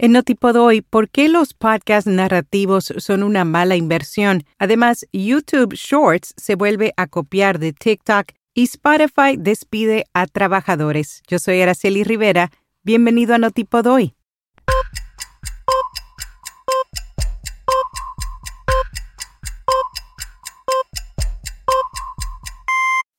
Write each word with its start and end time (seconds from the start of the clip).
En 0.00 0.12
Notipod 0.12 0.54
hoy, 0.54 0.80
¿por 0.80 1.10
qué 1.10 1.28
los 1.28 1.54
podcasts 1.54 2.08
narrativos 2.08 2.94
son 2.98 3.24
una 3.24 3.44
mala 3.44 3.74
inversión? 3.74 4.44
Además, 4.56 5.04
YouTube 5.12 5.74
Shorts 5.74 6.34
se 6.36 6.54
vuelve 6.54 6.94
a 6.96 7.08
copiar 7.08 7.58
de 7.58 7.72
TikTok 7.72 8.28
y 8.54 8.62
Spotify 8.62 9.36
despide 9.36 10.04
a 10.14 10.28
trabajadores. 10.28 11.22
Yo 11.26 11.40
soy 11.40 11.60
Araceli 11.62 12.04
Rivera. 12.04 12.52
Bienvenido 12.84 13.34
a 13.34 13.38
Notipod 13.38 13.86
hoy. 13.86 14.14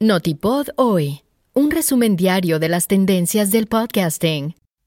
Notipod 0.00 0.68
hoy, 0.76 1.20
un 1.52 1.70
resumen 1.70 2.16
diario 2.16 2.58
de 2.58 2.70
las 2.70 2.88
tendencias 2.88 3.50
del 3.50 3.66
podcasting. 3.66 4.54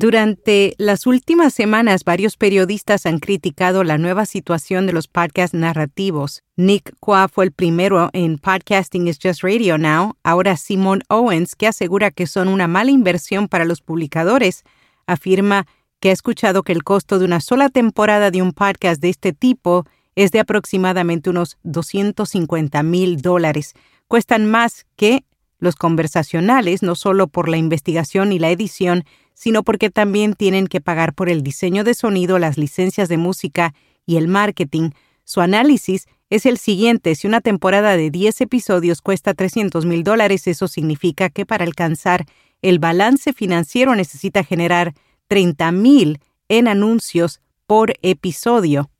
Durante 0.00 0.76
las 0.78 1.08
últimas 1.08 1.52
semanas, 1.52 2.04
varios 2.04 2.36
periodistas 2.36 3.04
han 3.04 3.18
criticado 3.18 3.82
la 3.82 3.98
nueva 3.98 4.26
situación 4.26 4.86
de 4.86 4.92
los 4.92 5.08
podcasts 5.08 5.58
narrativos. 5.58 6.44
Nick 6.54 6.94
Qua 7.00 7.26
fue 7.26 7.46
el 7.46 7.50
primero 7.50 8.08
en 8.12 8.38
Podcasting 8.38 9.08
is 9.08 9.18
Just 9.20 9.42
Radio 9.42 9.76
Now. 9.76 10.14
Ahora 10.22 10.56
Simon 10.56 11.02
Owens, 11.08 11.56
que 11.56 11.66
asegura 11.66 12.12
que 12.12 12.28
son 12.28 12.46
una 12.46 12.68
mala 12.68 12.92
inversión 12.92 13.48
para 13.48 13.64
los 13.64 13.80
publicadores, 13.80 14.62
afirma 15.08 15.66
que 15.98 16.10
ha 16.10 16.12
escuchado 16.12 16.62
que 16.62 16.70
el 16.70 16.84
costo 16.84 17.18
de 17.18 17.24
una 17.24 17.40
sola 17.40 17.68
temporada 17.68 18.30
de 18.30 18.40
un 18.40 18.52
podcast 18.52 19.02
de 19.02 19.08
este 19.08 19.32
tipo 19.32 19.84
es 20.14 20.30
de 20.30 20.38
aproximadamente 20.38 21.28
unos 21.28 21.58
250 21.64 22.84
mil 22.84 23.20
dólares. 23.20 23.74
Cuestan 24.06 24.48
más 24.48 24.86
que 24.94 25.24
los 25.58 25.74
conversacionales, 25.74 26.84
no 26.84 26.94
solo 26.94 27.26
por 27.26 27.48
la 27.48 27.56
investigación 27.56 28.32
y 28.32 28.38
la 28.38 28.50
edición, 28.50 29.02
sino 29.38 29.62
porque 29.62 29.88
también 29.88 30.34
tienen 30.34 30.66
que 30.66 30.80
pagar 30.80 31.14
por 31.14 31.28
el 31.28 31.44
diseño 31.44 31.84
de 31.84 31.94
sonido, 31.94 32.40
las 32.40 32.58
licencias 32.58 33.08
de 33.08 33.18
música 33.18 33.72
y 34.04 34.16
el 34.16 34.26
marketing. 34.26 34.90
Su 35.22 35.40
análisis 35.40 36.08
es 36.28 36.44
el 36.44 36.58
siguiente. 36.58 37.14
Si 37.14 37.28
una 37.28 37.40
temporada 37.40 37.96
de 37.96 38.10
10 38.10 38.40
episodios 38.40 39.00
cuesta 39.00 39.34
300 39.34 39.86
mil 39.86 40.02
dólares, 40.02 40.48
eso 40.48 40.66
significa 40.66 41.30
que 41.30 41.46
para 41.46 41.64
alcanzar 41.64 42.26
el 42.62 42.80
balance 42.80 43.32
financiero 43.32 43.94
necesita 43.94 44.42
generar 44.42 44.94
30 45.28 45.70
mil 45.70 46.18
en 46.48 46.66
anuncios 46.66 47.40
por 47.68 47.94
episodio. 48.02 48.90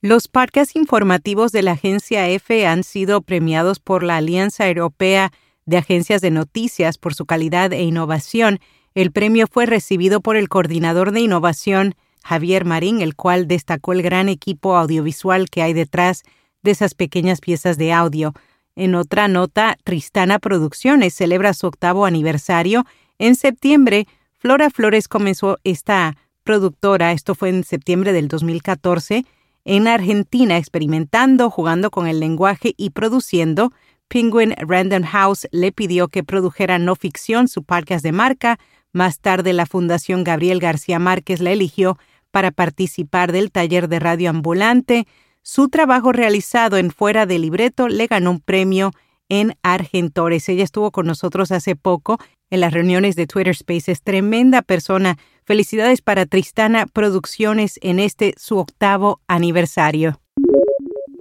Los 0.00 0.28
podcasts 0.28 0.74
informativos 0.74 1.52
de 1.52 1.60
la 1.60 1.72
agencia 1.72 2.30
EFE 2.30 2.66
han 2.66 2.82
sido 2.82 3.20
premiados 3.20 3.78
por 3.78 4.02
la 4.02 4.16
Alianza 4.16 4.66
Europea 4.66 5.32
de 5.66 5.76
agencias 5.76 6.20
de 6.20 6.30
noticias 6.30 6.98
por 6.98 7.14
su 7.14 7.26
calidad 7.26 7.72
e 7.72 7.82
innovación, 7.82 8.58
el 8.94 9.12
premio 9.12 9.46
fue 9.46 9.66
recibido 9.66 10.20
por 10.20 10.36
el 10.36 10.48
coordinador 10.48 11.12
de 11.12 11.20
innovación, 11.20 11.94
Javier 12.24 12.64
Marín, 12.64 13.00
el 13.00 13.16
cual 13.16 13.48
destacó 13.48 13.92
el 13.92 14.02
gran 14.02 14.28
equipo 14.28 14.76
audiovisual 14.76 15.48
que 15.50 15.62
hay 15.62 15.72
detrás 15.72 16.22
de 16.62 16.70
esas 16.70 16.94
pequeñas 16.94 17.40
piezas 17.40 17.78
de 17.78 17.92
audio. 17.92 18.34
En 18.76 18.94
otra 18.94 19.28
nota, 19.28 19.76
Tristana 19.84 20.38
Producciones 20.38 21.14
celebra 21.14 21.54
su 21.54 21.66
octavo 21.66 22.06
aniversario. 22.06 22.84
En 23.18 23.34
septiembre, 23.34 24.06
Flora 24.38 24.70
Flores 24.70 25.08
comenzó 25.08 25.58
esta 25.64 26.16
productora, 26.44 27.12
esto 27.12 27.34
fue 27.34 27.48
en 27.48 27.64
septiembre 27.64 28.12
del 28.12 28.28
2014, 28.28 29.24
en 29.64 29.86
Argentina, 29.86 30.56
experimentando, 30.56 31.50
jugando 31.50 31.90
con 31.90 32.06
el 32.08 32.18
lenguaje 32.18 32.74
y 32.76 32.90
produciendo 32.90 33.72
Penguin 34.12 34.52
Random 34.58 35.04
House 35.04 35.48
le 35.52 35.72
pidió 35.72 36.08
que 36.08 36.22
produjera 36.22 36.78
no 36.78 36.96
ficción, 36.96 37.48
su 37.48 37.62
podcast 37.62 38.04
de 38.04 38.12
marca. 38.12 38.58
Más 38.92 39.20
tarde, 39.20 39.54
la 39.54 39.64
Fundación 39.64 40.22
Gabriel 40.22 40.60
García 40.60 40.98
Márquez 40.98 41.40
la 41.40 41.50
eligió 41.50 41.96
para 42.30 42.50
participar 42.50 43.32
del 43.32 43.50
taller 43.50 43.88
de 43.88 44.00
radio 44.00 44.28
ambulante. 44.28 45.06
Su 45.40 45.70
trabajo 45.70 46.12
realizado 46.12 46.76
en 46.76 46.90
Fuera 46.90 47.24
de 47.24 47.38
Libreto 47.38 47.88
le 47.88 48.06
ganó 48.06 48.32
un 48.32 48.40
premio 48.40 48.90
en 49.30 49.54
Argentores. 49.62 50.46
Ella 50.50 50.64
estuvo 50.64 50.90
con 50.90 51.06
nosotros 51.06 51.50
hace 51.50 51.74
poco 51.74 52.18
en 52.50 52.60
las 52.60 52.74
reuniones 52.74 53.16
de 53.16 53.26
Twitter 53.26 53.56
Spaces. 53.56 54.02
Tremenda 54.02 54.60
persona. 54.60 55.16
Felicidades 55.46 56.02
para 56.02 56.26
Tristana 56.26 56.84
Producciones 56.84 57.78
en 57.80 57.98
este 57.98 58.34
su 58.36 58.58
octavo 58.58 59.22
aniversario. 59.26 60.21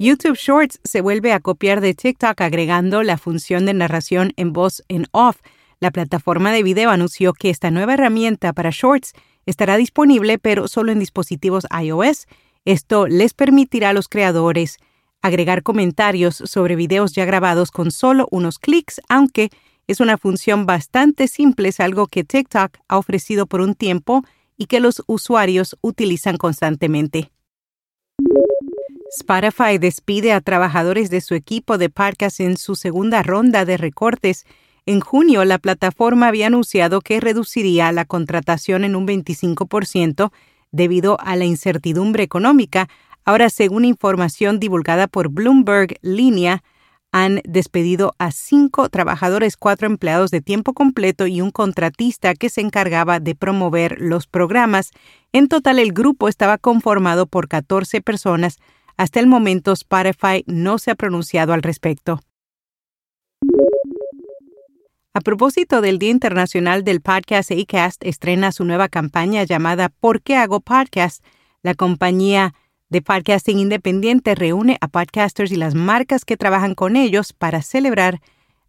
YouTube 0.03 0.35
Shorts 0.35 0.79
se 0.84 1.00
vuelve 1.01 1.31
a 1.31 1.39
copiar 1.39 1.79
de 1.79 1.94
TikTok 1.94 2.41
agregando 2.41 3.03
la 3.03 3.19
función 3.19 3.67
de 3.67 3.75
narración 3.75 4.34
en 4.35 4.51
voz 4.51 4.81
en 4.88 5.06
off. 5.12 5.38
La 5.79 5.91
plataforma 5.91 6.51
de 6.51 6.63
video 6.63 6.89
anunció 6.89 7.34
que 7.34 7.51
esta 7.51 7.69
nueva 7.69 7.94
herramienta 7.94 8.51
para 8.51 8.72
Shorts 8.72 9.13
estará 9.45 9.78
disponible 9.78 10.39
pero 10.39 10.67
solo 10.67 10.91
en 10.91 10.97
dispositivos 10.97 11.67
iOS. 11.84 12.25
Esto 12.66 13.06
les 13.06 13.35
permitirá 13.35 13.89
a 13.89 13.94
los 13.94 14.07
creadores 14.07 14.78
agregar 15.22 15.62
comentarios 15.62 16.35
sobre 16.45 16.75
videos 16.75 17.13
ya 17.13 17.25
grabados 17.25 17.69
con 17.69 17.91
solo 17.91 18.28
unos 18.31 18.57
clics, 18.57 19.01
aunque 19.07 19.51
es 19.85 20.00
una 20.00 20.18
función 20.18 20.66
bastante 20.66 21.28
simple, 21.28 21.69
es 21.69 21.79
algo 21.79 22.07
que 22.07 22.23
TikTok 22.23 22.75
ha 22.88 22.97
ofrecido 22.97 23.45
por 23.45 23.62
un 23.62 23.75
tiempo 23.75 24.23
y 24.57 24.66
que 24.66 24.79
los 24.79 25.03
usuarios 25.06 25.78
utilizan 25.81 26.38
constantemente. 26.38 27.29
Spotify 29.13 29.77
despide 29.77 30.31
a 30.31 30.39
trabajadores 30.39 31.09
de 31.09 31.19
su 31.19 31.35
equipo 31.35 31.77
de 31.77 31.89
podcast 31.89 32.39
en 32.39 32.55
su 32.55 32.75
segunda 32.75 33.23
ronda 33.23 33.66
de 33.66 33.75
recortes. 33.75 34.45
En 34.85 35.01
junio, 35.01 35.44
la 35.44 35.57
plataforma 35.57 36.29
había 36.29 36.47
anunciado 36.47 37.01
que 37.01 37.19
reduciría 37.19 37.91
la 37.91 38.05
contratación 38.05 38.85
en 38.85 38.95
un 38.95 39.05
25% 39.05 40.31
debido 40.71 41.19
a 41.19 41.35
la 41.35 41.44
incertidumbre 41.44 42.23
económica. 42.23 42.88
Ahora, 43.25 43.50
según 43.50 43.83
información 43.83 44.61
divulgada 44.61 45.07
por 45.07 45.27
Bloomberg 45.27 45.97
Línea, 46.01 46.63
han 47.11 47.41
despedido 47.44 48.13
a 48.17 48.31
cinco 48.31 48.88
trabajadores, 48.88 49.57
cuatro 49.57 49.88
empleados 49.88 50.31
de 50.31 50.39
tiempo 50.39 50.71
completo 50.71 51.27
y 51.27 51.41
un 51.41 51.51
contratista 51.51 52.33
que 52.33 52.50
se 52.50 52.61
encargaba 52.61 53.19
de 53.19 53.35
promover 53.35 54.00
los 54.00 54.27
programas. 54.27 54.91
En 55.33 55.50
total, 55.50 55.79
el 55.79 55.91
grupo 55.91 56.29
estaba 56.29 56.57
conformado 56.57 57.25
por 57.25 57.50
14 57.50 58.01
personas, 58.01 58.59
hasta 58.97 59.19
el 59.19 59.28
momento, 59.28 59.72
Spotify 59.74 60.44
no 60.47 60.78
se 60.78 60.91
ha 60.91 60.96
pronunciado 60.96 61.53
al 61.53 61.62
respecto. 61.62 62.19
A 65.13 65.19
propósito 65.19 65.81
del 65.81 66.00
Día 66.00 66.09
Internacional 66.09 66.85
del 66.85 67.01
Podcast, 67.01 67.51
ACAST 67.51 68.06
estrena 68.06 68.53
su 68.53 68.63
nueva 68.63 68.88
campaña 68.88 69.44
llamada 69.44 69.90
¿Por 69.90 70.22
qué 70.22 70.38
hago 70.38 70.62
podcast? 70.62 71.22
La 71.63 71.74
compañía 71.74 72.53
de 72.88 73.01
podcasting 73.01 73.59
independiente 73.59 74.35
reúne 74.35 74.78
a 74.80 74.88
podcasters 74.88 75.51
y 75.51 75.57
las 75.57 75.75
marcas 75.75 76.24
que 76.24 76.38
trabajan 76.38 76.75
con 76.75 76.96
ellos 76.96 77.34
para 77.34 77.62
celebrar 77.62 78.22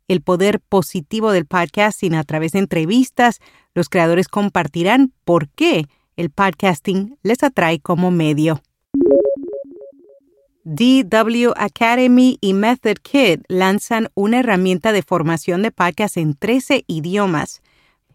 el 0.08 0.20
poder 0.20 0.60
positivo 0.60 1.30
del 1.30 1.46
podcasting 1.46 2.14
a 2.16 2.24
través 2.24 2.52
de 2.52 2.58
entrevistas. 2.58 3.38
Los 3.72 3.88
creadores 3.88 4.26
compartirán 4.26 5.12
por 5.24 5.48
qué 5.48 5.86
el 6.16 6.30
podcasting 6.30 7.18
les 7.22 7.42
atrae 7.42 7.78
como 7.78 8.10
medio. 8.10 8.62
DW 10.64 11.52
Academy 11.56 12.38
y 12.40 12.54
Method 12.54 12.98
Kit 13.02 13.42
lanzan 13.48 14.08
una 14.14 14.38
herramienta 14.38 14.92
de 14.92 15.02
formación 15.02 15.62
de 15.62 15.72
podcast 15.72 16.16
en 16.16 16.34
13 16.34 16.84
idiomas. 16.86 17.62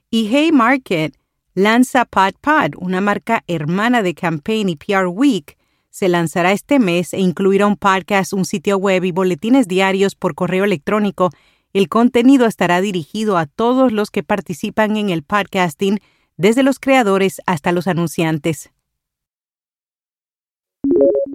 Y 0.10 0.34
Haymarket 0.34 1.14
lanza 1.54 2.06
PodPod, 2.06 2.76
una 2.78 3.02
marca 3.02 3.44
hermana 3.48 4.02
de 4.02 4.14
Campaign 4.14 4.70
y 4.70 4.76
PR 4.78 5.08
Week. 5.08 5.58
Se 5.90 6.08
lanzará 6.08 6.54
este 6.54 6.80
mes 6.80 7.14
e 7.14 7.20
incluirá 7.20 7.68
un 7.68 7.76
podcast, 7.76 8.32
un 8.32 8.46
sitio 8.46 8.78
web 8.78 9.04
y 9.04 9.12
boletines 9.12 9.68
diarios 9.68 10.16
por 10.16 10.34
correo 10.34 10.64
electrónico. 10.64 11.32
El 11.74 11.90
contenido 11.90 12.46
estará 12.46 12.80
dirigido 12.80 13.38
a 13.38 13.46
todos 13.46 13.92
los 13.92 14.10
que 14.10 14.24
participan 14.24 14.96
en 14.96 15.10
el 15.10 15.24
podcasting, 15.24 16.00
desde 16.38 16.64
los 16.64 16.80
creadores 16.80 17.42
hasta 17.46 17.74
los 17.74 17.88
anunciantes. 17.88 18.70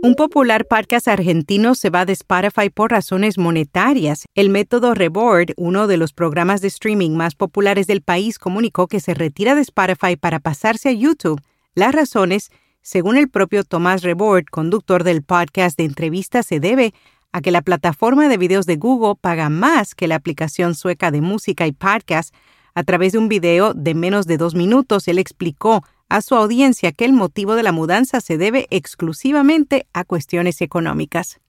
Un 0.05 0.17
popular 0.17 0.67
podcast 0.67 1.07
argentino 1.07 1.77
se 1.77 1.89
va 1.89 2.05
de 2.05 2.13
Spotify 2.13 2.71
por 2.71 2.91
razones 2.91 3.39
monetarias. 3.39 4.25
El 4.35 4.49
método 4.49 4.95
Reward, 4.95 5.51
uno 5.57 5.87
de 5.87 5.97
los 5.97 6.13
programas 6.13 6.61
de 6.61 6.67
streaming 6.67 7.11
más 7.13 7.37
populares 7.37 7.87
del 7.87 8.03
país, 8.03 8.41
comunicó 8.41 8.89
que 8.89 8.99
se 8.99 9.15
retira 9.15 9.55
de 9.55 9.61
Spotify 9.61 10.17
para 10.17 10.41
pasarse 10.41 10.89
a 10.89 10.93
YouTube. 10.93 11.41
Las 11.77 11.95
razones, 11.95 12.51
según 12.81 13.17
el 13.17 13.31
propio 13.31 13.63
Tomás 13.63 14.03
Reward, 14.03 14.47
conductor 14.51 15.05
del 15.05 15.23
podcast 15.23 15.79
de 15.79 15.85
entrevistas, 15.85 16.47
se 16.47 16.59
debe 16.59 16.95
a 17.31 17.41
que 17.41 17.53
la 17.53 17.63
plataforma 17.63 18.29
de 18.29 18.39
videos 18.39 18.67
de 18.67 18.79
Google 18.79 19.15
paga 19.21 19.51
más 19.51 19.95
que 19.95 20.09
la 20.09 20.17
aplicación 20.17 20.75
sueca 20.75 21.13
de 21.13 21.21
música 21.21 21.69
y 21.69 21.73
podcast. 21.73 22.35
A 22.75 22.83
través 22.83 23.13
de 23.13 23.19
un 23.19 23.29
video 23.29 23.73
de 23.73 23.95
menos 23.95 24.27
de 24.27 24.37
dos 24.37 24.57
minutos, 24.57 25.07
él 25.07 25.21
explicó 25.21 25.85
a 26.13 26.21
su 26.21 26.35
audiencia 26.35 26.93
que 26.93 27.07
el 27.07 27.13
motivo 27.15 27.55
de 27.55 27.63
la 27.63 27.73
mudanza 27.73 28.21
se 28.21 28.37
debe 28.37 28.67
exclusivamente 28.71 29.87
a 29.95 30.05
cuestiones 30.05 30.61
económicas. 30.61 31.41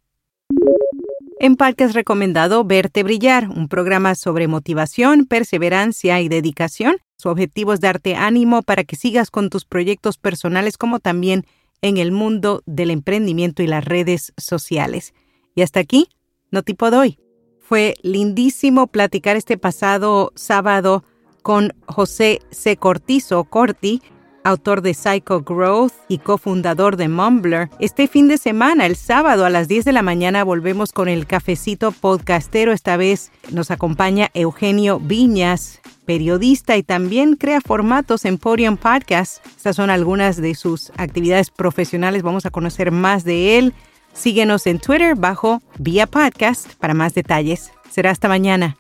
En 1.40 1.58
Parque 1.58 1.84
es 1.84 1.94
recomendado 1.94 2.64
Verte 2.64 3.04
Brillar, 3.04 3.50
un 3.50 3.68
programa 3.68 4.16
sobre 4.16 4.48
motivación, 4.48 5.26
perseverancia 5.26 6.22
y 6.22 6.30
dedicación. 6.30 6.96
Su 7.18 7.28
objetivo 7.28 7.74
es 7.74 7.82
darte 7.82 8.16
ánimo 8.16 8.62
para 8.62 8.86
que 8.86 8.96
sigas 8.96 9.30
con 9.30 9.50
tus 9.50 9.66
proyectos 9.66 10.18
personales 10.18 10.78
como 10.78 11.00
también 11.00 11.46
en 11.82 11.98
el 11.98 12.14
mundo 12.14 12.64
del 12.66 12.92
emprendimiento 12.92 13.62
y 13.62 13.68
las 13.68 13.84
redes 13.84 14.32
sociales. 14.38 15.14
Y 15.56 15.64
hasta 15.64 15.82
aquí, 15.82 16.08
no 16.52 16.64
tipo 16.64 16.90
doy. 16.90 17.20
Fue 17.60 17.96
lindísimo 18.02 18.88
platicar 18.88 19.36
este 19.36 19.58
pasado 19.58 20.32
sábado 20.36 21.04
con 21.42 21.74
José 21.86 22.40
C. 22.52 22.78
Cortizo 22.78 23.44
Corti, 23.44 24.02
autor 24.44 24.82
de 24.82 24.94
Psycho 24.94 25.42
Growth 25.42 25.94
y 26.08 26.20
cofundador 26.20 26.98
de 26.98 27.08
Mumbler. 27.08 27.70
Este 27.80 28.08
fin 28.08 28.28
de 28.28 28.38
semana, 28.38 28.86
el 28.86 28.96
sábado 28.96 29.46
a 29.46 29.50
las 29.50 29.68
10 29.68 29.86
de 29.86 29.92
la 29.92 30.02
mañana, 30.02 30.44
volvemos 30.44 30.92
con 30.92 31.08
el 31.08 31.26
cafecito 31.26 31.92
podcastero. 31.92 32.72
Esta 32.72 32.98
vez 32.98 33.32
nos 33.52 33.72
acompaña 33.72 34.30
Eugenio 34.34 35.00
Viñas, 35.00 35.82
periodista 36.06 36.78
y 36.78 36.84
también 36.84 37.36
crea 37.36 37.62
formatos 37.62 38.26
en 38.26 38.38
Podium 38.38 38.78
Podcast. 38.78 39.46
Estas 39.56 39.76
son 39.76 39.90
algunas 39.90 40.38
de 40.38 40.56
sus 40.56 40.92
actividades 40.98 41.50
profesionales. 41.50 42.24
Vamos 42.24 42.46
a 42.46 42.52
conocer 42.52 42.92
más 42.92 43.24
de 43.24 43.58
él. 43.58 43.74
Síguenos 44.14 44.68
en 44.68 44.80
Twitter 44.80 45.16
bajo 45.16 45.62
Vía 45.80 46.06
Podcast 46.06 46.74
para 46.76 46.94
más 46.94 47.14
detalles. 47.14 47.72
Será 47.90 48.12
hasta 48.12 48.28
mañana. 48.28 48.78